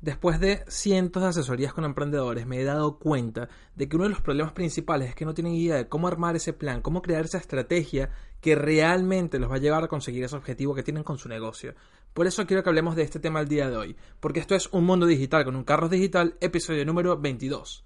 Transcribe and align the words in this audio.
Después 0.00 0.38
de 0.38 0.62
cientos 0.68 1.24
de 1.24 1.30
asesorías 1.30 1.74
con 1.74 1.84
emprendedores, 1.84 2.46
me 2.46 2.60
he 2.60 2.64
dado 2.64 2.98
cuenta 3.00 3.48
de 3.74 3.88
que 3.88 3.96
uno 3.96 4.04
de 4.04 4.10
los 4.10 4.20
problemas 4.20 4.52
principales 4.52 5.08
es 5.08 5.16
que 5.16 5.24
no 5.24 5.34
tienen 5.34 5.54
idea 5.54 5.74
de 5.74 5.88
cómo 5.88 6.06
armar 6.06 6.36
ese 6.36 6.52
plan, 6.52 6.82
cómo 6.82 7.02
crear 7.02 7.24
esa 7.24 7.38
estrategia 7.38 8.10
que 8.40 8.54
realmente 8.54 9.40
los 9.40 9.50
va 9.50 9.56
a 9.56 9.58
llevar 9.58 9.82
a 9.82 9.88
conseguir 9.88 10.22
ese 10.22 10.36
objetivo 10.36 10.72
que 10.76 10.84
tienen 10.84 11.02
con 11.02 11.18
su 11.18 11.28
negocio. 11.28 11.74
Por 12.14 12.28
eso 12.28 12.46
quiero 12.46 12.62
que 12.62 12.68
hablemos 12.68 12.94
de 12.94 13.02
este 13.02 13.18
tema 13.18 13.40
el 13.40 13.48
día 13.48 13.68
de 13.68 13.76
hoy, 13.76 13.96
porque 14.20 14.38
esto 14.38 14.54
es 14.54 14.68
Un 14.72 14.84
Mundo 14.84 15.04
Digital 15.04 15.44
con 15.44 15.56
un 15.56 15.64
Carros 15.64 15.90
Digital, 15.90 16.36
episodio 16.40 16.86
número 16.86 17.18
22. 17.18 17.84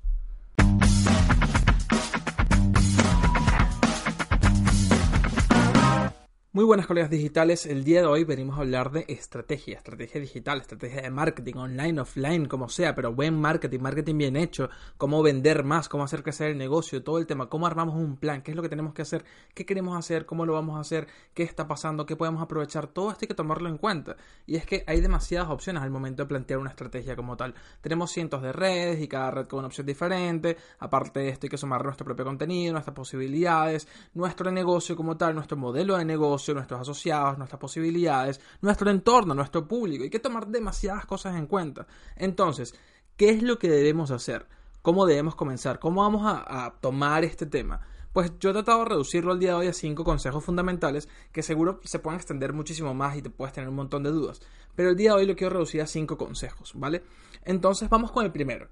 Muy 6.55 6.65
buenas 6.65 6.87
colegas 6.87 7.09
digitales, 7.09 7.65
el 7.65 7.83
día 7.83 8.03
de 8.03 8.07
hoy 8.07 8.25
venimos 8.25 8.59
a 8.59 8.61
hablar 8.61 8.91
de 8.91 9.07
estrategia, 9.09 9.79
estrategia 9.79 10.21
digital, 10.21 10.61
estrategia 10.61 11.01
de 11.01 11.11
marketing, 11.11 11.55
online, 11.55 11.99
offline, 11.99 12.45
como 12.45 12.69
sea, 12.69 12.95
pero 12.95 13.15
buen 13.15 13.41
marketing, 13.41 13.81
marketing 13.81 14.19
bien 14.19 14.37
hecho, 14.37 14.69
cómo 14.99 15.23
vender 15.23 15.65
más, 15.65 15.89
cómo 15.89 16.05
hacer 16.05 16.23
crecer 16.23 16.51
el 16.51 16.59
negocio, 16.59 17.03
todo 17.03 17.17
el 17.17 17.27
tema, 17.27 17.49
cómo 17.49 17.67
armamos 17.67 17.95
un 17.95 18.19
plan, 18.19 18.43
qué 18.43 18.51
es 18.51 18.57
lo 18.59 18.63
que 18.63 18.69
tenemos 18.69 18.93
que 18.93 19.01
hacer, 19.01 19.25
qué 19.55 19.65
queremos 19.65 19.97
hacer, 19.97 20.27
cómo 20.27 20.45
lo 20.45 20.53
vamos 20.53 20.77
a 20.77 20.81
hacer, 20.81 21.09
qué 21.33 21.43
está 21.43 21.67
pasando, 21.67 22.05
qué 22.05 22.17
podemos 22.17 22.43
aprovechar, 22.43 22.87
todo 22.87 23.11
esto 23.13 23.21
hay 23.23 23.29
que 23.29 23.35
tomarlo 23.35 23.71
en 23.71 23.79
cuenta. 23.79 24.19
Y 24.45 24.57
es 24.57 24.67
que 24.67 24.85
hay 24.87 25.01
demasiadas 25.01 25.49
opciones 25.49 25.83
al 25.83 25.91
momento 25.91 26.23
de 26.23 26.29
plantear 26.29 26.59
una 26.59 26.69
estrategia 26.69 27.17
como 27.17 27.35
tal. 27.35 27.55
Tenemos 27.81 28.11
cientos 28.11 28.43
de 28.43 28.53
redes 28.53 29.01
y 29.01 29.09
cada 29.09 29.31
red 29.31 29.47
con 29.47 29.61
una 29.61 29.69
opción 29.69 29.87
diferente, 29.87 30.59
aparte 30.81 31.21
de 31.21 31.31
esto 31.31 31.47
hay 31.47 31.51
que 31.51 31.57
sumar 31.57 31.83
nuestro 31.83 32.05
propio 32.05 32.27
contenido, 32.27 32.75
nuestras 32.75 32.95
posibilidades, 32.95 33.89
nuestro 34.13 34.51
negocio 34.51 34.95
como 34.97 35.17
tal, 35.17 35.35
nuestro 35.35 35.57
modelo 35.57 35.97
de 35.97 36.05
negocio, 36.05 36.42
nuestros 36.49 36.81
asociados, 36.81 37.39
nuestras 37.39 37.61
posibilidades, 37.61 38.41
nuestro 38.61 38.91
entorno, 38.91 39.35
nuestro 39.35 39.67
público. 39.67 40.05
Hay 40.05 40.11
que 40.11 40.19
tomar 40.19 40.49
demasiadas 40.49 41.07
cosas 41.07 41.37
en 41.37 41.47
cuenta. 41.47 41.87
Entonces, 42.17 42.75
¿qué 43.17 43.31
es 43.31 43.43
lo 43.43 43.59
que 43.59 43.71
debemos 43.71 44.11
hacer? 44.11 44.47
¿Cómo 44.83 45.07
debemos 45.07 45.37
comenzar? 45.37 45.79
¿Cómo 45.79 46.03
vamos 46.03 46.23
a, 46.25 46.75
tomar 46.81 47.25
este 47.25 47.47
tema? 47.47 47.81
Pues 48.13 48.33
yo 48.41 48.51
he 48.51 48.53
tratado 48.53 48.81
de 48.81 48.91
reducirlo 48.91 49.33
al 49.33 49.39
día 49.39 49.51
de 49.51 49.57
hoy 49.57 49.67
a 49.69 49.73
cinco 49.73 50.05
consejos 50.05 50.45
fundamentales 50.45 51.09
que 51.31 51.43
seguro 51.43 51.81
se 51.85 52.01
pueden 52.01 52.19
extender 52.19 52.53
muchísimo 52.53 52.93
más 52.93 53.17
y 53.17 53.23
te 53.23 53.31
puedes 53.31 53.55
tener 53.55 53.71
un 53.71 53.77
montón 53.77 54.03
de 54.03 54.11
dudas. 54.11 54.41
Pero 54.75 54.91
el 54.91 54.97
día 54.97 55.13
de 55.13 55.19
hoy 55.19 55.27
lo 55.27 55.37
quiero 55.37 55.55
reducir 55.55 55.81
a 55.81 55.87
cinco 55.87 56.19
consejos, 56.19 56.73
¿vale? 56.75 57.05
Entonces 57.45 57.89
vamos 57.89 58.11
con 58.11 58.25
el 58.25 58.33
primero. 58.33 58.69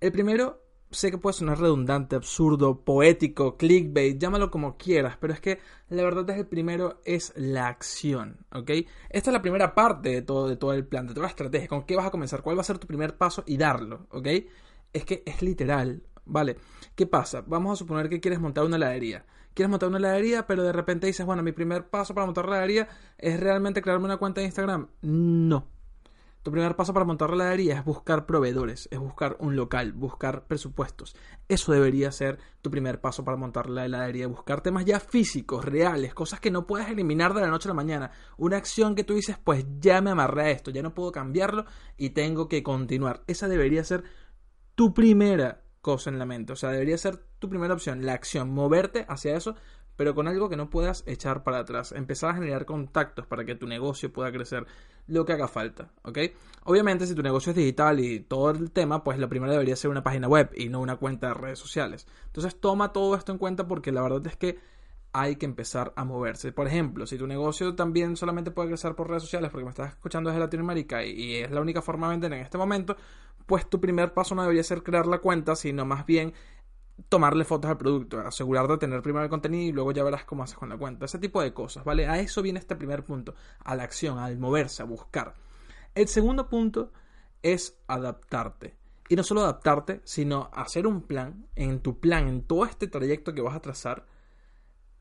El 0.00 0.12
primero 0.12 0.62
sé 0.90 1.10
que 1.10 1.18
puede 1.18 1.34
sonar 1.34 1.58
redundante, 1.58 2.16
absurdo, 2.16 2.84
poético, 2.84 3.56
clickbait, 3.56 4.18
llámalo 4.18 4.50
como 4.50 4.76
quieras, 4.76 5.16
pero 5.20 5.32
es 5.32 5.40
que 5.40 5.60
la 5.88 6.02
verdad 6.02 6.28
es 6.30 6.34
que 6.34 6.40
el 6.40 6.46
primero 6.46 7.00
es 7.04 7.32
la 7.36 7.68
acción, 7.68 8.38
¿ok? 8.52 8.70
Esta 9.08 9.30
es 9.30 9.32
la 9.32 9.42
primera 9.42 9.74
parte 9.74 10.08
de 10.10 10.22
todo, 10.22 10.48
de 10.48 10.56
todo 10.56 10.72
el 10.72 10.86
plan, 10.86 11.06
de 11.06 11.14
toda 11.14 11.26
la 11.26 11.30
estrategia, 11.30 11.68
con 11.68 11.84
qué 11.84 11.96
vas 11.96 12.06
a 12.06 12.10
comenzar, 12.10 12.42
cuál 12.42 12.56
va 12.56 12.62
a 12.62 12.64
ser 12.64 12.78
tu 12.78 12.86
primer 12.86 13.16
paso 13.16 13.44
y 13.46 13.56
darlo, 13.56 14.06
¿ok? 14.10 14.26
Es 14.92 15.04
que 15.04 15.22
es 15.24 15.42
literal, 15.42 16.02
¿vale? 16.24 16.56
¿Qué 16.94 17.06
pasa? 17.06 17.44
Vamos 17.46 17.72
a 17.72 17.76
suponer 17.76 18.08
que 18.08 18.20
quieres 18.20 18.40
montar 18.40 18.64
una 18.64 18.76
heladería. 18.76 19.24
Quieres 19.54 19.70
montar 19.70 19.88
una 19.88 19.98
heladería, 19.98 20.46
pero 20.46 20.62
de 20.62 20.72
repente 20.72 21.06
dices, 21.06 21.26
bueno, 21.26 21.42
mi 21.42 21.52
primer 21.52 21.88
paso 21.88 22.14
para 22.14 22.26
montar 22.26 22.46
la 22.46 22.56
heladería 22.56 22.88
es 23.18 23.38
realmente 23.38 23.82
crearme 23.82 24.06
una 24.06 24.16
cuenta 24.16 24.40
de 24.40 24.46
Instagram. 24.46 24.88
No 25.02 25.79
tu 26.42 26.50
primer 26.50 26.74
paso 26.74 26.94
para 26.94 27.04
montar 27.04 27.30
la 27.30 27.44
heladería 27.44 27.78
es 27.78 27.84
buscar 27.84 28.24
proveedores, 28.24 28.88
es 28.90 28.98
buscar 28.98 29.36
un 29.40 29.56
local, 29.56 29.92
buscar 29.92 30.46
presupuestos. 30.46 31.14
Eso 31.48 31.72
debería 31.72 32.10
ser 32.12 32.38
tu 32.62 32.70
primer 32.70 33.00
paso 33.00 33.24
para 33.24 33.36
montar 33.36 33.68
la 33.68 33.84
heladería, 33.84 34.26
buscar 34.26 34.62
temas 34.62 34.86
ya 34.86 35.00
físicos, 35.00 35.64
reales, 35.64 36.14
cosas 36.14 36.40
que 36.40 36.50
no 36.50 36.66
puedes 36.66 36.88
eliminar 36.88 37.34
de 37.34 37.42
la 37.42 37.48
noche 37.48 37.68
a 37.68 37.70
la 37.70 37.74
mañana. 37.74 38.10
Una 38.38 38.56
acción 38.56 38.94
que 38.94 39.04
tú 39.04 39.14
dices, 39.14 39.36
pues 39.42 39.66
ya 39.80 40.00
me 40.00 40.10
amarré 40.10 40.42
a 40.42 40.50
esto, 40.50 40.70
ya 40.70 40.82
no 40.82 40.94
puedo 40.94 41.12
cambiarlo 41.12 41.66
y 41.98 42.10
tengo 42.10 42.48
que 42.48 42.62
continuar. 42.62 43.22
Esa 43.26 43.46
debería 43.46 43.84
ser 43.84 44.04
tu 44.74 44.94
primera 44.94 45.62
cosa 45.82 46.10
en 46.10 46.18
la 46.18 46.26
mente, 46.26 46.52
o 46.52 46.56
sea, 46.56 46.70
debería 46.70 46.98
ser 46.98 47.24
tu 47.38 47.48
primera 47.48 47.72
opción, 47.72 48.04
la 48.04 48.12
acción, 48.12 48.50
moverte 48.50 49.06
hacia 49.08 49.34
eso 49.34 49.56
pero 50.00 50.14
con 50.14 50.28
algo 50.28 50.48
que 50.48 50.56
no 50.56 50.70
puedas 50.70 51.04
echar 51.06 51.42
para 51.42 51.58
atrás. 51.58 51.92
Empezar 51.92 52.30
a 52.30 52.34
generar 52.36 52.64
contactos 52.64 53.26
para 53.26 53.44
que 53.44 53.54
tu 53.54 53.66
negocio 53.66 54.10
pueda 54.10 54.32
crecer 54.32 54.66
lo 55.08 55.26
que 55.26 55.34
haga 55.34 55.46
falta, 55.46 55.90
¿ok? 56.04 56.18
Obviamente 56.64 57.06
si 57.06 57.14
tu 57.14 57.22
negocio 57.22 57.50
es 57.50 57.56
digital 57.56 58.00
y 58.00 58.20
todo 58.20 58.48
el 58.48 58.70
tema, 58.70 59.04
pues 59.04 59.18
lo 59.18 59.28
primero 59.28 59.52
debería 59.52 59.76
ser 59.76 59.90
una 59.90 60.02
página 60.02 60.26
web 60.26 60.52
y 60.56 60.70
no 60.70 60.80
una 60.80 60.96
cuenta 60.96 61.26
de 61.28 61.34
redes 61.34 61.58
sociales. 61.58 62.06
Entonces 62.24 62.58
toma 62.58 62.94
todo 62.94 63.14
esto 63.14 63.30
en 63.30 63.36
cuenta 63.36 63.68
porque 63.68 63.92
la 63.92 64.00
verdad 64.00 64.26
es 64.26 64.38
que 64.38 64.58
hay 65.12 65.36
que 65.36 65.44
empezar 65.44 65.92
a 65.96 66.06
moverse. 66.06 66.50
Por 66.50 66.66
ejemplo, 66.66 67.04
si 67.06 67.18
tu 67.18 67.26
negocio 67.26 67.74
también 67.74 68.16
solamente 68.16 68.52
puede 68.52 68.68
crecer 68.68 68.94
por 68.94 69.06
redes 69.06 69.24
sociales 69.24 69.50
porque 69.50 69.64
me 69.64 69.70
estás 69.70 69.90
escuchando 69.90 70.30
desde 70.30 70.40
Latinoamérica 70.40 71.04
y, 71.04 71.10
y 71.10 71.34
es 71.36 71.50
la 71.50 71.60
única 71.60 71.82
forma 71.82 72.06
de 72.06 72.12
vender 72.12 72.32
en 72.32 72.40
este 72.40 72.56
momento, 72.56 72.96
pues 73.44 73.68
tu 73.68 73.78
primer 73.82 74.14
paso 74.14 74.34
no 74.34 74.40
debería 74.40 74.62
ser 74.62 74.82
crear 74.82 75.06
la 75.06 75.18
cuenta, 75.18 75.56
sino 75.56 75.84
más 75.84 76.06
bien 76.06 76.32
tomarle 77.08 77.44
fotos 77.44 77.70
al 77.70 77.78
producto, 77.78 78.20
asegurarte 78.20 78.72
de 78.72 78.78
tener 78.78 79.02
primero 79.02 79.24
el 79.24 79.30
contenido 79.30 79.68
y 79.68 79.72
luego 79.72 79.92
ya 79.92 80.04
verás 80.04 80.24
cómo 80.24 80.42
haces 80.42 80.56
con 80.56 80.68
la 80.68 80.76
cuenta. 80.76 81.04
Ese 81.04 81.18
tipo 81.18 81.42
de 81.42 81.52
cosas, 81.52 81.84
¿vale? 81.84 82.06
A 82.06 82.18
eso 82.18 82.42
viene 82.42 82.58
este 82.58 82.76
primer 82.76 83.04
punto, 83.04 83.34
a 83.64 83.74
la 83.74 83.84
acción, 83.84 84.18
al 84.18 84.38
moverse, 84.38 84.82
a 84.82 84.86
buscar. 84.86 85.34
El 85.94 86.08
segundo 86.08 86.48
punto 86.48 86.92
es 87.42 87.80
adaptarte. 87.86 88.76
Y 89.08 89.16
no 89.16 89.24
solo 89.24 89.40
adaptarte, 89.40 90.00
sino 90.04 90.50
hacer 90.52 90.86
un 90.86 91.02
plan. 91.02 91.46
En 91.56 91.80
tu 91.80 91.98
plan, 91.98 92.28
en 92.28 92.42
todo 92.42 92.64
este 92.64 92.86
trayecto 92.86 93.34
que 93.34 93.42
vas 93.42 93.56
a 93.56 93.60
trazar, 93.60 94.06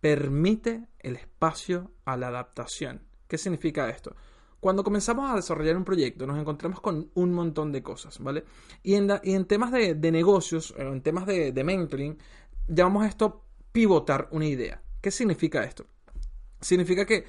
permite 0.02 0.88
el 1.00 1.16
espacio 1.16 1.92
a 2.06 2.18
la 2.18 2.30
adaptación. 2.30 3.04
¿Qué 3.28 3.38
significa 3.38 3.90
esto? 3.90 4.16
Cuando 4.60 4.84
comenzamos 4.84 5.32
a 5.32 5.36
desarrollar 5.36 5.78
un 5.78 5.86
proyecto 5.86 6.28
nos 6.28 6.38
encontramos 6.38 6.82
con 6.82 7.10
un 7.14 7.34
montón 7.34 7.72
de 7.72 7.82
cosas, 7.82 8.20
¿vale? 8.20 8.44
Y 8.84 8.96
en, 8.96 9.46
temas 9.46 9.72
de, 9.72 9.96
negocios, 10.12 10.74
eh, 10.78 10.82
en 10.82 11.02
temas 11.02 11.26
de, 11.26 11.52
de 11.52 11.64
mentoring, 11.64 12.18
llamamos 12.68 13.08
esto 13.08 13.46
pivotar 13.72 14.28
una 14.32 14.46
idea. 14.46 14.82
¿Qué 15.02 15.12
significa 15.12 15.64
esto? 15.64 15.86
Significa 16.60 17.06
que 17.06 17.26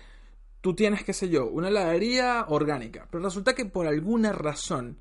tú 0.61 0.75
tienes, 0.75 1.05
qué 1.05 1.13
sé 1.13 1.29
yo, 1.29 1.47
una 1.47 1.69
heladería 1.69 2.47
orgánica, 2.49 3.07
pero 3.11 3.23
resulta 3.23 3.55
que 3.55 3.65
por 3.65 3.87
alguna 3.87 4.33
razón 4.33 4.99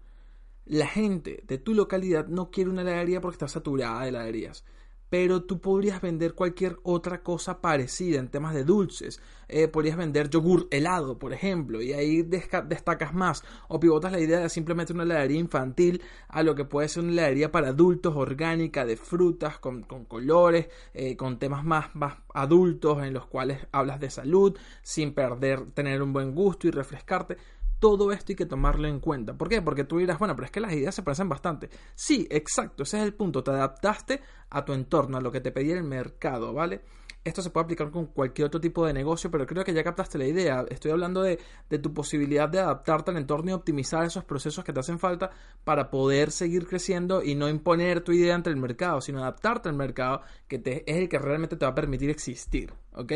la 0.66 0.88
gente 0.88 1.44
de 1.48 1.58
tu 1.58 1.74
localidad 1.74 2.28
no 2.28 2.52
quiere 2.52 2.70
una 2.70 2.84
heladería 2.84 3.22
porque 3.22 3.36
está 3.36 3.48
saturada 3.48 4.04
de 4.04 4.10
heladerías 4.10 4.64
pero 5.10 5.44
tú 5.44 5.60
podrías 5.60 6.02
vender 6.02 6.34
cualquier 6.34 6.78
otra 6.84 7.22
cosa 7.24 7.62
parecida 7.62 8.20
en 8.20 8.30
temas 8.30 8.54
de 8.54 8.64
dulces. 8.64 9.22
Eh, 9.48 9.68
podrías 9.68 9.98
vender 9.98 10.30
yogur 10.30 10.68
helado, 10.70 11.18
por 11.18 11.34
ejemplo, 11.34 11.82
y 11.82 11.94
ahí 11.94 12.22
destacas 12.22 13.14
más. 13.14 13.44
O 13.68 13.80
pivotas 13.80 14.12
la 14.12 14.20
idea 14.20 14.40
de 14.40 14.50
simplemente 14.50 14.94
una 14.94 15.04
heladería 15.04 15.40
infantil 15.40 16.02
a 16.28 16.44
lo 16.44 16.54
que 16.54 16.66
puede 16.66 16.88
ser 16.88 17.04
una 17.04 17.14
heladería 17.14 17.52
para 17.52 17.70
adultos 17.70 18.16
orgánica, 18.16 18.86
de 18.86 18.98
frutas, 18.98 19.58
con, 19.58 19.84
colores, 19.84 20.68
eh, 20.94 21.16
con 21.18 21.40
temas 21.40 21.64
más, 21.64 21.96
más 21.96 22.18
adultos 22.34 23.04
en 23.04 23.14
los 23.14 23.26
cuales 23.26 23.66
hablas 23.72 24.00
de 24.00 24.12
salud, 24.12 24.56
sin 24.84 25.14
perder, 25.14 25.72
tener 25.72 26.02
un 26.04 26.14
buen 26.14 26.36
gusto 26.36 26.68
y 26.68 26.72
refrescarte 26.72 27.38
todo 27.80 28.12
esto 28.12 28.32
hay 28.32 28.36
que 28.36 28.46
tomarlo 28.46 28.88
en 28.88 29.00
cuenta. 29.00 29.34
¿Por 29.34 29.50
qué? 29.50 29.62
Porque 29.62 29.84
tú 29.84 29.98
dirás, 29.98 30.20
bueno, 30.20 30.36
pero 30.36 30.46
es 30.46 30.52
que 30.52 30.60
las 30.60 30.74
ideas 30.74 30.94
se 30.94 31.04
parecen 31.04 31.30
bastante. 31.30 31.70
Sí, 31.96 32.28
exacto, 32.30 32.84
ese 32.84 32.98
es 32.98 33.04
el 33.04 33.14
punto. 33.14 33.44
Te 33.44 33.52
adaptaste 33.52 34.22
a 34.50 34.66
tu 34.66 34.74
entorno, 34.74 35.18
a 35.18 35.22
lo 35.22 35.32
que 35.32 35.42
te 35.42 35.52
pedía 35.52 35.76
el 35.76 35.84
mercado, 35.84 36.54
¿vale? 36.54 36.82
Esto 37.24 37.42
se 37.42 37.50
puede 37.50 37.66
aplicar 37.66 37.92
con 37.92 38.08
cualquier 38.08 38.48
otro 38.48 38.62
tipo 38.62 38.86
de 38.86 38.94
negocio, 38.94 39.30
pero 39.30 39.46
creo 39.46 39.64
que 39.66 39.74
ya 39.74 39.84
captaste 39.84 40.18
la 40.18 40.26
idea. 40.26 40.66
Estoy 40.70 40.92
hablando 40.92 41.22
de, 41.22 41.38
de, 41.70 41.78
tu 41.78 41.94
posibilidad 41.94 42.48
de 42.48 42.60
adaptarte 42.60 43.12
al 43.12 43.18
entorno 43.18 43.52
y 43.52 43.54
optimizar 43.54 44.06
esos 44.06 44.24
procesos 44.24 44.64
que 44.64 44.72
te 44.72 44.80
hacen 44.80 45.00
falta 45.00 45.30
para 45.66 45.90
poder 45.90 46.32
seguir 46.32 46.66
creciendo 46.66 47.22
y 47.22 47.36
no 47.36 47.50
imponer 47.50 48.02
tu 48.02 48.14
idea 48.14 48.36
ante 48.36 48.50
el 48.50 48.56
mercado, 48.56 49.02
sino 49.02 49.20
adaptarte 49.20 49.68
al 49.68 49.76
mercado 49.76 50.22
que 50.48 50.62
es 50.64 50.98
el 50.98 51.10
que 51.10 51.20
realmente 51.20 51.58
te 51.58 51.66
va 51.66 51.72
a 51.72 51.76
permitir 51.76 52.10
existir. 52.10 52.74
¿Ok? 52.94 53.12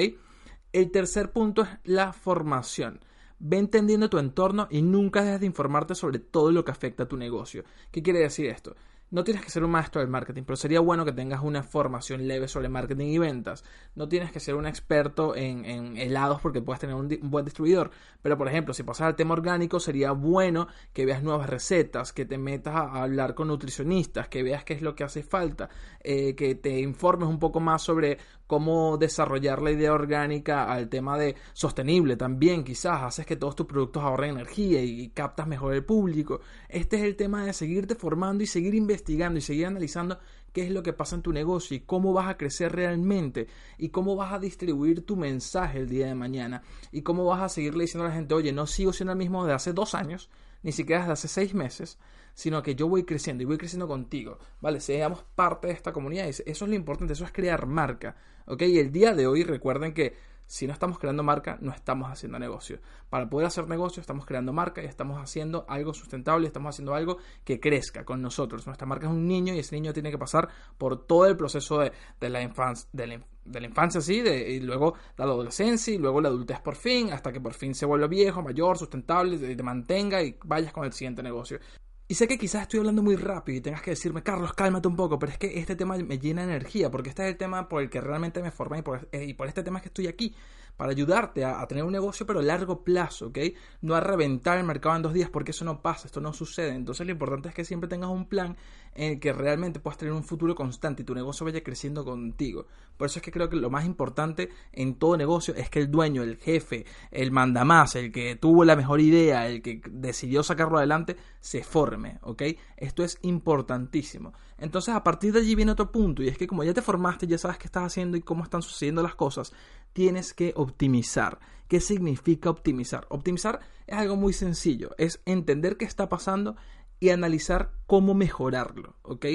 El 0.73 0.91
tercer 0.91 1.31
punto 1.31 1.61
es 1.61 1.69
la 1.85 2.11
formación. 2.11 2.99
Ve 3.45 3.57
entendiendo 3.57 4.09
tu 4.09 4.19
entorno 4.19 4.69
y 4.71 4.81
nunca 4.81 5.21
dejes 5.21 5.41
de 5.41 5.47
informarte 5.47 5.95
sobre 5.95 6.19
todo 6.19 6.49
lo 6.49 6.63
que 6.63 6.71
afecta 6.71 7.03
a 7.03 7.07
tu 7.09 7.17
negocio. 7.17 7.65
¿Qué 7.91 8.01
quiere 8.01 8.19
decir 8.19 8.45
esto? 8.45 8.73
no 9.13 9.23
tienes 9.23 9.43
que 9.43 9.51
ser 9.51 9.63
un 9.63 9.69
maestro 9.69 10.01
del 10.01 10.09
marketing, 10.09 10.41
pero 10.41 10.55
sería 10.55 10.79
bueno 10.79 11.05
que 11.05 11.11
tengas 11.11 11.43
una 11.43 11.61
formación 11.61 12.27
leve 12.27 12.47
sobre 12.47 12.67
marketing 12.67 13.09
y 13.09 13.19
ventas. 13.19 13.63
No 13.93 14.09
tienes 14.09 14.31
que 14.31 14.39
ser 14.39 14.55
un 14.55 14.65
experto 14.65 15.35
en, 15.35 15.95
helados 15.97 16.41
porque 16.41 16.63
puedes 16.63 16.79
tener 16.79 16.95
un, 16.95 17.07
buen 17.21 17.45
distribuidor. 17.45 17.91
Pero, 18.23 18.39
por 18.39 18.47
ejemplo, 18.47 18.73
si 18.73 18.81
pasas 18.81 19.05
al 19.05 19.15
tema 19.15 19.33
orgánico, 19.33 19.79
sería 19.79 20.13
bueno 20.13 20.67
que 20.93 21.05
veas 21.05 21.21
nuevas 21.21 21.47
recetas, 21.47 22.11
que 22.11 22.25
te 22.25 22.39
metas 22.39 22.73
a 22.73 23.03
hablar 23.03 23.35
con 23.35 23.49
nutricionistas, 23.49 24.29
que 24.29 24.41
veas 24.41 24.63
qué 24.63 24.73
es 24.73 24.81
lo 24.81 24.95
que 24.95 25.03
hace 25.03 25.21
falta, 25.21 25.69
eh, 25.99 26.33
que 26.33 26.55
te 26.55 26.79
informes 26.79 27.29
un 27.29 27.37
poco 27.37 27.59
más 27.59 27.83
sobre 27.83 28.17
cómo 28.53 28.99
desarrollar 28.99 29.63
la 29.63 29.71
idea 29.71 29.91
orgánica 29.91 30.71
al 30.71 30.87
tema 30.87 31.17
de 31.17 31.33
sostenible 31.53 32.17
también. 32.17 32.63
Quizás 32.63 33.01
haces 33.01 33.25
que 33.25 33.35
todos 33.35 33.55
tus 33.55 33.65
productos 33.65 34.03
ahorren 34.03 34.35
energía 34.35 34.79
y 34.83 35.09
captas 35.09 35.47
mejor 35.47 35.73
el 35.73 35.83
público. 35.83 36.39
Este 36.69 36.97
es 36.97 37.01
el 37.01 37.15
tema 37.15 37.43
de 37.43 37.53
seguirte 37.53 37.95
formando 37.95 38.43
y 38.43 38.45
seguir 38.45 38.75
investigando 38.75 39.39
y 39.39 39.41
seguir 39.41 39.65
analizando 39.65 40.19
qué 40.51 40.65
es 40.65 40.69
lo 40.69 40.83
que 40.83 40.93
pasa 40.93 41.15
en 41.15 41.23
tu 41.23 41.33
negocio 41.33 41.75
y 41.75 41.79
cómo 41.79 42.13
vas 42.13 42.29
a 42.29 42.37
crecer 42.37 42.73
realmente 42.73 43.47
y 43.79 43.89
cómo 43.89 44.15
vas 44.15 44.31
a 44.33 44.37
distribuir 44.37 45.03
tu 45.03 45.15
mensaje 45.15 45.79
el 45.79 45.89
día 45.89 46.05
de 46.05 46.13
mañana 46.13 46.61
y 46.91 47.01
cómo 47.01 47.25
vas 47.25 47.41
a 47.41 47.49
seguirle 47.49 47.85
diciendo 47.85 48.05
a 48.05 48.09
la 48.09 48.15
gente, 48.15 48.35
oye, 48.35 48.51
no 48.51 48.67
sigo 48.67 48.93
siendo 48.93 49.13
el 49.13 49.17
mismo 49.17 49.47
de 49.47 49.53
hace 49.53 49.73
dos 49.73 49.95
años, 49.95 50.29
ni 50.63 50.71
siquiera 50.71 51.01
desde 51.01 51.13
hace 51.13 51.27
seis 51.27 51.53
meses, 51.53 51.99
sino 52.33 52.63
que 52.63 52.75
yo 52.75 52.87
voy 52.87 53.03
creciendo 53.03 53.43
y 53.43 53.45
voy 53.45 53.57
creciendo 53.57 53.87
contigo, 53.87 54.39
¿vale? 54.59 54.79
Seamos 54.79 55.23
parte 55.35 55.67
de 55.67 55.73
esta 55.73 55.93
comunidad. 55.93 56.27
Eso 56.27 56.43
es 56.45 56.61
lo 56.61 56.73
importante, 56.73 57.13
eso 57.13 57.25
es 57.25 57.31
crear 57.31 57.67
marca, 57.67 58.15
¿ok? 58.47 58.63
Y 58.63 58.79
el 58.79 58.91
día 58.91 59.13
de 59.13 59.27
hoy 59.27 59.43
recuerden 59.43 59.93
que 59.93 60.15
si 60.45 60.67
no 60.67 60.73
estamos 60.73 60.99
creando 60.99 61.23
marca, 61.23 61.57
no 61.61 61.71
estamos 61.71 62.11
haciendo 62.11 62.37
negocio. 62.37 62.79
Para 63.09 63.29
poder 63.29 63.47
hacer 63.47 63.67
negocio, 63.67 64.01
estamos 64.01 64.25
creando 64.25 64.53
marca 64.53 64.83
y 64.83 64.85
estamos 64.85 65.21
haciendo 65.21 65.65
algo 65.67 65.93
sustentable, 65.93 66.47
estamos 66.47 66.75
haciendo 66.75 66.93
algo 66.93 67.17
que 67.43 67.59
crezca 67.59 68.03
con 68.03 68.21
nosotros. 68.21 68.65
Nuestra 68.65 68.85
marca 68.85 69.07
es 69.07 69.11
un 69.11 69.27
niño 69.27 69.53
y 69.53 69.59
ese 69.59 69.75
niño 69.75 69.93
tiene 69.93 70.11
que 70.11 70.17
pasar 70.17 70.49
por 70.77 71.07
todo 71.07 71.25
el 71.25 71.37
proceso 71.37 71.79
de, 71.79 72.29
la 72.29 72.41
infancia, 72.41 72.87
de 72.91 73.07
la, 73.07 73.19
infancia, 73.61 74.01
sí, 74.01 74.21
de, 74.21 74.51
y 74.51 74.59
luego 74.59 74.95
la 75.17 75.25
adolescencia 75.25 75.93
y 75.93 75.97
luego 75.97 76.21
la 76.21 76.29
adultez 76.29 76.59
por 76.59 76.75
fin, 76.75 77.11
hasta 77.11 77.31
que 77.31 77.41
por 77.41 77.53
fin 77.53 77.73
se 77.75 77.85
vuelva 77.85 78.07
viejo, 78.07 78.41
mayor, 78.41 78.77
sustentable, 78.77 79.37
te 79.37 79.63
mantenga 79.63 80.21
y 80.21 80.37
vayas 80.45 80.73
con 80.73 80.85
el 80.85 80.93
siguiente 80.93 81.23
negocio. 81.23 81.59
Y 82.07 82.15
sé 82.15 82.27
que 82.27 82.37
quizás 82.37 82.63
estoy 82.63 82.79
hablando 82.79 83.01
muy 83.01 83.15
rápido 83.15 83.57
y 83.57 83.61
tengas 83.61 83.81
que 83.81 83.91
decirme, 83.91 84.23
Carlos, 84.23 84.53
cálmate 84.53 84.87
un 84.87 84.95
poco, 84.95 85.17
pero 85.17 85.31
es 85.31 85.37
que 85.37 85.57
este 85.57 85.75
tema 85.75 85.97
me 85.97 86.19
llena 86.19 86.45
de 86.45 86.53
energía, 86.53 86.91
porque 86.91 87.09
este 87.09 87.23
es 87.23 87.29
el 87.29 87.37
tema 87.37 87.69
por 87.69 87.81
el 87.81 87.89
que 87.89 88.01
realmente 88.01 88.41
me 88.41 88.51
formé 88.51 88.79
y 88.79 88.81
por, 88.81 89.07
eh, 89.11 89.25
y 89.25 89.33
por 89.33 89.47
este 89.47 89.63
tema 89.63 89.79
es 89.79 89.83
que 89.83 89.89
estoy 89.89 90.07
aquí, 90.07 90.35
para 90.77 90.91
ayudarte 90.91 91.45
a, 91.45 91.65
tener 91.67 91.83
un 91.83 91.91
negocio, 91.91 92.25
pero 92.25 92.39
a 92.39 92.43
largo 92.43 92.83
plazo, 92.83 93.27
¿ok? 93.27 93.39
No 93.81 93.95
a 93.95 93.99
reventar 93.99 94.57
el 94.57 94.65
mercado 94.65 94.95
en 94.95 95.01
dos 95.01 95.13
días, 95.13 95.29
porque 95.29 95.51
eso 95.51 95.65
no 95.65 95.81
pasa, 95.81 96.07
esto 96.07 96.21
no 96.21 96.33
sucede. 96.33 96.75
Entonces 96.75 97.05
lo 97.05 97.11
importante 97.11 97.49
es 97.49 97.55
que 97.55 97.65
siempre 97.65 97.87
tengas 97.87 98.09
un 98.09 98.25
plan 98.25 98.57
en 98.95 99.13
el 99.13 99.19
que 99.19 99.33
realmente 99.33 99.79
puedas 99.79 99.97
tener 99.97 100.13
un 100.13 100.23
futuro 100.23 100.55
constante 100.55 101.01
y 101.01 101.05
tu 101.05 101.15
negocio 101.15 101.45
vaya 101.45 101.63
creciendo 101.63 102.05
contigo. 102.05 102.67
Por 102.97 103.07
eso 103.07 103.19
es 103.19 103.23
que 103.23 103.31
creo 103.31 103.49
que 103.49 103.55
lo 103.55 103.69
más 103.69 103.85
importante 103.85 104.49
en 104.71 104.95
todo 104.95 105.17
negocio 105.17 105.55
es 105.55 105.69
que 105.69 105.79
el 105.79 105.89
dueño, 105.89 106.21
el 106.21 106.37
jefe, 106.37 106.85
el 107.11 107.31
mandamás, 107.31 107.95
el 107.95 108.11
que 108.11 108.35
tuvo 108.35 108.63
la 108.65 108.75
mejor 108.75 109.01
idea, 109.01 109.47
el 109.47 109.61
que 109.61 109.81
decidió 109.89 110.43
sacarlo 110.43 110.77
adelante, 110.77 111.17
se 111.39 111.63
forme, 111.63 112.19
¿ok? 112.21 112.43
Esto 112.77 113.03
es 113.03 113.17
importantísimo. 113.21 114.33
Entonces 114.57 114.93
a 114.93 115.03
partir 115.03 115.33
de 115.33 115.39
allí 115.39 115.55
viene 115.55 115.71
otro 115.71 115.91
punto 115.91 116.23
y 116.23 116.27
es 116.27 116.37
que 116.37 116.47
como 116.47 116.63
ya 116.63 116.73
te 116.73 116.81
formaste, 116.81 117.27
ya 117.27 117.37
sabes 117.37 117.57
qué 117.57 117.67
estás 117.67 117.83
haciendo 117.83 118.15
y 118.15 118.21
cómo 118.21 118.43
están 118.43 118.61
sucediendo 118.61 119.01
las 119.01 119.15
cosas, 119.15 119.51
tienes 119.93 120.33
que 120.33 120.53
optimizar. 120.55 121.39
¿Qué 121.67 121.79
significa 121.79 122.49
optimizar? 122.49 123.05
Optimizar 123.09 123.59
es 123.87 123.97
algo 123.97 124.15
muy 124.15 124.33
sencillo, 124.33 124.91
es 124.97 125.21
entender 125.25 125.77
qué 125.77 125.85
está 125.85 126.09
pasando 126.09 126.55
y 126.99 127.09
analizar 127.09 127.71
cómo 127.85 128.13
mejorarlo, 128.13 128.95
¿ok? 129.01 129.25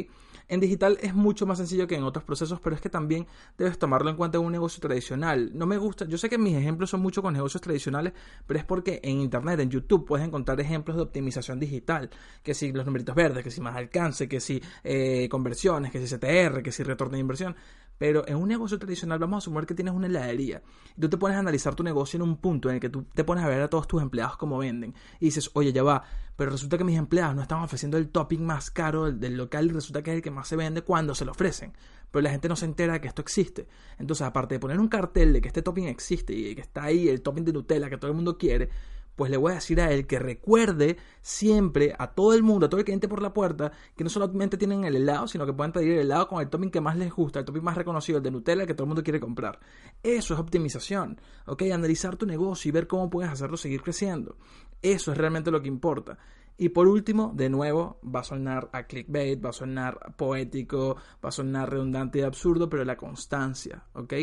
En 0.48 0.60
digital 0.60 0.96
es 1.02 1.14
mucho 1.14 1.44
más 1.44 1.58
sencillo 1.58 1.86
que 1.86 1.94
en 1.94 2.04
otros 2.04 2.24
procesos, 2.24 2.58
pero 2.60 2.74
es 2.74 2.80
que 2.80 2.88
también 2.88 3.26
debes 3.58 3.78
tomarlo 3.78 4.08
en 4.08 4.16
cuenta 4.16 4.38
en 4.38 4.44
un 4.44 4.52
negocio 4.52 4.80
tradicional. 4.80 5.50
No 5.52 5.66
me 5.66 5.76
gusta, 5.76 6.06
yo 6.06 6.16
sé 6.16 6.30
que 6.30 6.38
mis 6.38 6.56
ejemplos 6.56 6.88
son 6.88 7.00
mucho 7.00 7.20
con 7.20 7.34
negocios 7.34 7.60
tradicionales, 7.60 8.14
pero 8.46 8.58
es 8.58 8.64
porque 8.64 9.00
en 9.04 9.20
Internet, 9.20 9.60
en 9.60 9.68
YouTube, 9.68 10.06
puedes 10.06 10.26
encontrar 10.26 10.58
ejemplos 10.60 10.96
de 10.96 11.02
optimización 11.02 11.60
digital, 11.60 12.08
que 12.42 12.54
si 12.54 12.72
los 12.72 12.86
numeritos 12.86 13.14
verdes, 13.14 13.44
que 13.44 13.50
si 13.50 13.60
más 13.60 13.76
alcance, 13.76 14.26
que 14.26 14.40
si 14.40 14.62
eh, 14.82 15.28
conversiones, 15.30 15.92
que 15.92 16.04
si 16.06 16.16
CTR, 16.16 16.62
que 16.62 16.72
si 16.72 16.82
retorno 16.82 17.14
de 17.14 17.20
inversión. 17.20 17.54
Pero 17.98 18.26
en 18.28 18.36
un 18.36 18.48
negocio 18.48 18.78
tradicional 18.78 19.18
vamos 19.18 19.36
a 19.36 19.38
asumir 19.38 19.66
que 19.66 19.74
tienes 19.74 19.92
una 19.92 20.06
heladería 20.06 20.62
y 20.96 21.00
tú 21.00 21.08
te 21.08 21.16
pones 21.16 21.36
a 21.36 21.40
analizar 21.40 21.74
tu 21.74 21.82
negocio 21.82 22.16
en 22.16 22.22
un 22.22 22.36
punto 22.36 22.68
en 22.68 22.76
el 22.76 22.80
que 22.80 22.88
tú 22.88 23.04
te 23.12 23.24
pones 23.24 23.44
a 23.44 23.48
ver 23.48 23.60
a 23.60 23.68
todos 23.68 23.88
tus 23.88 24.00
empleados 24.00 24.36
cómo 24.36 24.58
venden 24.58 24.94
y 25.20 25.26
dices, 25.26 25.50
oye, 25.54 25.72
ya 25.72 25.82
va, 25.82 26.04
pero 26.36 26.52
resulta 26.52 26.78
que 26.78 26.84
mis 26.84 26.96
empleados 26.96 27.34
no 27.34 27.42
están 27.42 27.60
ofreciendo 27.62 27.98
el 27.98 28.10
topping 28.10 28.46
más 28.46 28.70
caro 28.70 29.10
del, 29.10 29.36
local 29.36 29.66
y 29.66 29.70
resulta 29.70 30.02
que 30.02 30.12
es 30.12 30.16
el 30.16 30.22
que 30.22 30.30
más 30.30 30.46
se 30.46 30.54
vende 30.54 30.82
cuando 30.82 31.14
se 31.14 31.24
lo 31.24 31.32
ofrecen. 31.32 31.72
Pero 32.12 32.22
la 32.22 32.30
gente 32.30 32.48
no 32.48 32.54
se 32.54 32.64
entera 32.64 32.94
de 32.94 33.00
que 33.00 33.08
esto 33.08 33.20
existe. 33.20 33.66
Entonces, 33.98 34.24
aparte 34.24 34.54
de 34.54 34.60
poner 34.60 34.78
un 34.78 34.86
cartel 34.86 35.32
de 35.32 35.40
que 35.40 35.48
este 35.48 35.62
topping 35.62 35.88
existe 35.88 36.32
y 36.32 36.54
que 36.54 36.60
está 36.60 36.84
ahí 36.84 37.08
el 37.08 37.22
topping 37.22 37.44
de 37.44 37.52
Nutella 37.52 37.90
que 37.90 37.98
todo 37.98 38.10
el 38.10 38.14
mundo 38.14 38.38
quiere, 38.38 38.70
pues 39.18 39.32
le 39.32 39.36
voy 39.36 39.50
a 39.50 39.56
decir 39.56 39.80
a 39.80 39.90
él 39.90 40.06
que 40.06 40.20
recuerde 40.20 40.96
siempre 41.20 41.92
a 41.98 42.12
todo 42.12 42.34
el 42.34 42.44
mundo, 42.44 42.66
a 42.66 42.68
todo 42.68 42.78
el 42.78 42.84
que 42.84 42.92
entre 42.92 43.08
por 43.08 43.20
la 43.20 43.34
puerta, 43.34 43.72
que 43.96 44.04
no 44.04 44.10
solamente 44.10 44.56
tienen 44.56 44.84
el 44.84 44.94
helado, 44.94 45.26
sino 45.26 45.44
que 45.44 45.52
pueden 45.52 45.72
pedir 45.72 45.94
el 45.94 45.98
helado 46.02 46.28
con 46.28 46.40
el 46.40 46.48
topping 46.48 46.70
que 46.70 46.80
más 46.80 46.96
les 46.96 47.12
gusta, 47.12 47.40
el 47.40 47.44
topping 47.44 47.64
más 47.64 47.76
reconocido, 47.76 48.18
el 48.18 48.22
de 48.22 48.30
Nutella, 48.30 48.64
que 48.64 48.74
todo 48.74 48.84
el 48.84 48.90
mundo 48.90 49.02
quiere 49.02 49.18
comprar. 49.18 49.58
Eso 50.04 50.34
es 50.34 50.40
optimización, 50.40 51.20
¿ok? 51.46 51.62
Analizar 51.62 52.16
tu 52.16 52.26
negocio 52.26 52.68
y 52.68 52.72
ver 52.72 52.86
cómo 52.86 53.10
puedes 53.10 53.28
hacerlo 53.28 53.56
seguir 53.56 53.82
creciendo. 53.82 54.36
Eso 54.82 55.10
es 55.10 55.18
realmente 55.18 55.50
lo 55.50 55.60
que 55.60 55.66
importa. 55.66 56.16
Y 56.56 56.68
por 56.68 56.86
último, 56.86 57.32
de 57.34 57.50
nuevo, 57.50 57.98
va 58.04 58.20
a 58.20 58.24
sonar 58.24 58.70
a 58.72 58.84
clickbait, 58.84 59.44
va 59.44 59.50
a 59.50 59.52
sonar 59.52 60.14
poético, 60.16 60.94
va 61.24 61.30
a 61.30 61.32
sonar 61.32 61.70
redundante 61.70 62.20
y 62.20 62.22
absurdo, 62.22 62.70
pero 62.70 62.84
la 62.84 62.96
constancia, 62.96 63.82
¿ok? 63.94 64.14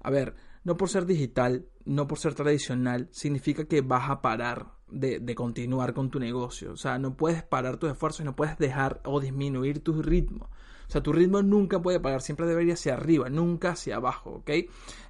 A 0.00 0.10
ver, 0.10 0.34
no 0.64 0.76
por 0.76 0.88
ser 0.88 1.06
digital, 1.06 1.66
no 1.84 2.08
por 2.08 2.18
ser 2.18 2.34
tradicional, 2.34 3.08
significa 3.12 3.66
que 3.66 3.82
vas 3.82 4.10
a 4.10 4.22
parar 4.22 4.72
de, 4.90 5.20
de, 5.20 5.34
continuar 5.34 5.94
con 5.94 6.10
tu 6.10 6.18
negocio. 6.18 6.72
O 6.72 6.76
sea, 6.76 6.98
no 6.98 7.16
puedes 7.16 7.42
parar 7.42 7.76
tus 7.76 7.90
esfuerzos 7.90 8.24
no 8.24 8.36
puedes 8.36 8.58
dejar 8.58 9.00
o 9.04 9.20
disminuir 9.20 9.80
tu 9.80 10.02
ritmo. 10.02 10.48
O 10.86 10.90
sea, 10.90 11.02
tu 11.02 11.12
ritmo 11.12 11.42
nunca 11.42 11.80
puede 11.80 11.98
parar, 11.98 12.20
siempre 12.20 12.46
debería 12.46 12.72
ir 12.72 12.74
hacia 12.74 12.94
arriba, 12.94 13.28
nunca 13.30 13.70
hacia 13.70 13.96
abajo, 13.96 14.30
¿ok? 14.30 14.50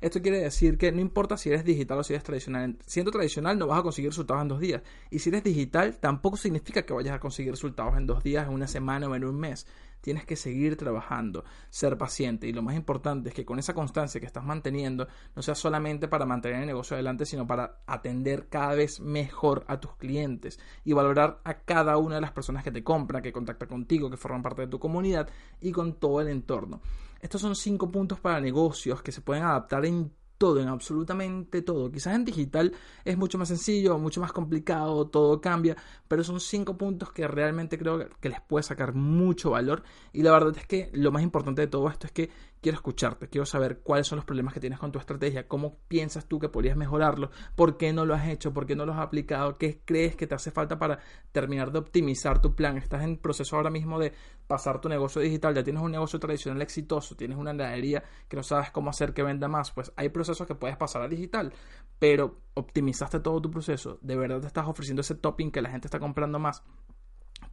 Esto 0.00 0.22
quiere 0.22 0.38
decir 0.40 0.78
que 0.78 0.92
no 0.92 1.00
importa 1.00 1.36
si 1.36 1.48
eres 1.48 1.64
digital 1.64 1.98
o 1.98 2.04
si 2.04 2.12
eres 2.12 2.22
tradicional. 2.22 2.76
Siendo 2.86 3.10
tradicional 3.10 3.58
no 3.58 3.66
vas 3.66 3.80
a 3.80 3.82
conseguir 3.82 4.10
resultados 4.10 4.42
en 4.42 4.48
dos 4.48 4.60
días. 4.60 4.82
Y 5.10 5.18
si 5.18 5.30
eres 5.30 5.42
digital 5.42 5.98
tampoco 5.98 6.36
significa 6.36 6.82
que 6.82 6.94
vayas 6.94 7.14
a 7.14 7.20
conseguir 7.20 7.52
resultados 7.52 7.96
en 7.96 8.06
dos 8.06 8.22
días, 8.22 8.46
en 8.46 8.54
una 8.54 8.68
semana 8.68 9.08
o 9.08 9.14
en 9.14 9.24
un 9.24 9.38
mes 9.38 9.66
tienes 10.04 10.26
que 10.26 10.36
seguir 10.36 10.76
trabajando, 10.76 11.44
ser 11.70 11.96
paciente 11.96 12.46
y 12.46 12.52
lo 12.52 12.60
más 12.60 12.76
importante 12.76 13.30
es 13.30 13.34
que 13.34 13.46
con 13.46 13.58
esa 13.58 13.72
constancia 13.72 14.20
que 14.20 14.26
estás 14.26 14.44
manteniendo 14.44 15.08
no 15.34 15.40
sea 15.40 15.54
solamente 15.54 16.08
para 16.08 16.26
mantener 16.26 16.60
el 16.60 16.66
negocio 16.66 16.94
adelante, 16.94 17.24
sino 17.24 17.46
para 17.46 17.78
atender 17.86 18.48
cada 18.50 18.74
vez 18.74 19.00
mejor 19.00 19.64
a 19.66 19.80
tus 19.80 19.96
clientes 19.96 20.60
y 20.84 20.92
valorar 20.92 21.40
a 21.44 21.54
cada 21.60 21.96
una 21.96 22.16
de 22.16 22.20
las 22.20 22.32
personas 22.32 22.62
que 22.62 22.70
te 22.70 22.84
compran, 22.84 23.22
que 23.22 23.32
contactan 23.32 23.66
contigo, 23.66 24.10
que 24.10 24.18
forman 24.18 24.42
parte 24.42 24.60
de 24.60 24.68
tu 24.68 24.78
comunidad 24.78 25.30
y 25.62 25.72
con 25.72 25.94
todo 25.94 26.20
el 26.20 26.28
entorno. 26.28 26.82
Estos 27.22 27.40
son 27.40 27.56
cinco 27.56 27.90
puntos 27.90 28.20
para 28.20 28.38
negocios 28.42 29.00
que 29.00 29.10
se 29.10 29.22
pueden 29.22 29.44
adaptar 29.44 29.86
en 29.86 30.12
todo, 30.44 30.60
en 30.60 30.68
absolutamente 30.68 31.62
todo. 31.62 31.90
Quizás 31.90 32.14
en 32.14 32.26
digital 32.26 32.74
es 33.02 33.16
mucho 33.16 33.38
más 33.38 33.48
sencillo, 33.48 33.98
mucho 33.98 34.20
más 34.20 34.30
complicado, 34.30 35.06
todo 35.06 35.40
cambia, 35.40 35.74
pero 36.06 36.22
son 36.22 36.38
cinco 36.38 36.76
puntos 36.76 37.12
que 37.12 37.26
realmente 37.26 37.78
creo 37.78 38.10
que 38.20 38.28
les 38.28 38.42
puede 38.42 38.62
sacar 38.62 38.92
mucho 38.92 39.52
valor. 39.52 39.84
Y 40.12 40.22
la 40.22 40.32
verdad 40.32 40.54
es 40.58 40.66
que 40.66 40.90
lo 40.92 41.10
más 41.12 41.22
importante 41.22 41.62
de 41.62 41.68
todo 41.68 41.88
esto 41.88 42.06
es 42.06 42.12
que 42.12 42.28
quiero 42.64 42.76
escucharte, 42.76 43.28
quiero 43.28 43.44
saber 43.44 43.80
cuáles 43.80 44.06
son 44.06 44.16
los 44.16 44.24
problemas 44.24 44.54
que 44.54 44.58
tienes 44.58 44.78
con 44.78 44.90
tu 44.90 44.98
estrategia, 44.98 45.46
cómo 45.46 45.76
piensas 45.86 46.24
tú 46.24 46.38
que 46.38 46.48
podrías 46.48 46.78
mejorarlo, 46.78 47.30
por 47.56 47.76
qué 47.76 47.92
no 47.92 48.06
lo 48.06 48.14
has 48.14 48.26
hecho, 48.26 48.54
por 48.54 48.64
qué 48.64 48.74
no 48.74 48.86
lo 48.86 48.94
has 48.94 49.00
aplicado, 49.00 49.58
qué 49.58 49.82
crees 49.84 50.16
que 50.16 50.26
te 50.26 50.34
hace 50.34 50.50
falta 50.50 50.78
para 50.78 50.98
terminar 51.30 51.72
de 51.72 51.80
optimizar 51.80 52.40
tu 52.40 52.54
plan. 52.54 52.78
Estás 52.78 53.02
en 53.02 53.18
proceso 53.18 53.56
ahora 53.56 53.68
mismo 53.68 53.98
de 53.98 54.14
pasar 54.46 54.80
tu 54.80 54.88
negocio 54.88 55.20
digital, 55.20 55.54
ya 55.54 55.62
tienes 55.62 55.82
un 55.82 55.90
negocio 55.92 56.18
tradicional 56.18 56.62
exitoso, 56.62 57.14
tienes 57.16 57.36
una 57.36 57.50
heladería 57.50 58.02
que 58.28 58.36
no 58.38 58.42
sabes 58.42 58.70
cómo 58.70 58.88
hacer 58.88 59.12
que 59.12 59.22
venda 59.22 59.46
más, 59.46 59.70
pues 59.70 59.92
hay 59.96 60.08
procesos 60.08 60.46
que 60.46 60.54
puedes 60.54 60.78
pasar 60.78 61.02
a 61.02 61.08
digital, 61.08 61.52
pero 61.98 62.40
optimizaste 62.54 63.20
todo 63.20 63.42
tu 63.42 63.50
proceso, 63.50 63.98
de 64.00 64.16
verdad 64.16 64.40
te 64.40 64.46
estás 64.46 64.66
ofreciendo 64.66 65.02
ese 65.02 65.16
topping 65.16 65.50
que 65.50 65.60
la 65.60 65.68
gente 65.68 65.86
está 65.86 65.98
comprando 65.98 66.38
más 66.38 66.64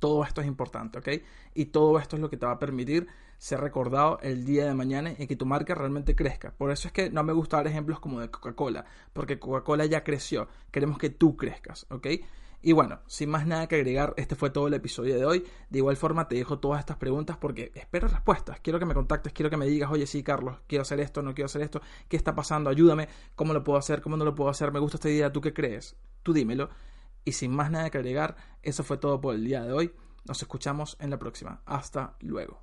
todo 0.02 0.24
esto 0.24 0.42
es 0.42 0.48
importante, 0.48 0.98
¿ok? 0.98 1.08
Y 1.54 1.66
todo 1.66 2.00
esto 2.00 2.16
es 2.16 2.22
lo 2.22 2.30
que 2.30 2.36
te 2.36 2.48
va 2.48 2.54
a 2.54 2.60
permitir 2.60 3.08
ser 3.38 3.62
recordado 3.62 4.18
el 4.22 4.46
día 4.46 4.66
de 4.66 4.74
mañana 4.74 5.14
y 5.18 5.28
que 5.28 5.36
tu 5.36 5.46
marca 5.46 5.76
realmente 5.76 6.16
crezca. 6.16 6.52
Por 6.58 6.72
eso 6.72 6.88
es 6.88 6.92
que 6.92 7.12
no 7.12 7.24
me 7.24 7.34
gusta 7.34 7.58
dar 7.58 7.68
ejemplos 7.68 8.00
como 8.00 8.20
de 8.20 8.32
Coca-Cola, 8.32 8.84
porque 9.14 9.38
Coca-Cola 9.38 9.86
ya 9.86 10.04
creció. 10.04 10.48
Queremos 10.72 10.98
que 10.98 11.12
tú 11.12 11.38
crezcas, 11.38 11.86
¿ok? 11.92 12.08
Y 12.64 12.72
bueno, 12.72 13.00
sin 13.06 13.30
más 13.30 13.46
nada 13.46 13.68
que 13.68 13.76
agregar, 13.76 14.16
este 14.18 14.36
fue 14.36 14.50
todo 14.50 14.68
el 14.68 14.74
episodio 14.74 15.16
de 15.16 15.26
hoy. 15.26 15.46
De 15.70 15.78
igual 15.78 15.98
forma 15.98 16.28
te 16.28 16.36
dejo 16.36 16.58
todas 16.58 16.80
estas 16.80 16.98
preguntas 16.98 17.38
porque 17.38 17.72
espero 17.76 18.08
respuestas. 18.08 18.60
Quiero 18.60 18.80
que 18.80 18.86
me 18.86 18.96
contactes, 18.96 19.34
quiero 19.34 19.52
que 19.52 19.58
me 19.58 19.68
digas, 19.68 19.92
oye, 19.92 20.08
sí, 20.08 20.24
Carlos, 20.24 20.58
quiero 20.68 20.82
hacer 20.82 21.00
esto, 21.00 21.22
no 21.22 21.36
quiero 21.36 21.46
hacer 21.46 21.62
esto, 21.62 21.82
¿qué 22.08 22.18
está 22.18 22.34
pasando? 22.34 22.72
Ayúdame, 22.72 23.08
¿cómo 23.36 23.54
lo 23.54 23.64
puedo 23.64 23.78
hacer? 23.78 24.02
¿Cómo 24.02 24.18
no 24.18 24.26
lo 24.26 24.34
puedo 24.34 24.50
hacer? 24.50 24.72
Me 24.72 24.80
gusta 24.80 24.98
esta 24.98 25.10
idea, 25.10 25.32
¿tú 25.32 25.42
qué 25.42 25.54
crees? 25.54 25.96
Tú 26.24 26.34
dímelo. 26.34 26.70
Y 27.24 27.34
sin 27.34 27.52
más 27.52 27.72
nada 27.72 27.90
que 27.90 27.98
agregar, 27.98 28.36
eso 28.62 28.84
fue 28.84 28.98
todo 28.98 29.22
por 29.22 29.36
el 29.36 29.44
día 29.44 29.64
de 29.64 29.74
hoy. 29.74 29.94
Nos 30.26 30.42
escuchamos 30.42 30.98
en 31.00 31.10
la 31.10 31.18
próxima. 31.18 31.62
Hasta 31.66 32.16
luego. 32.20 32.62